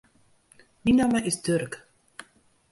[0.85, 1.79] Myn namme is Durk.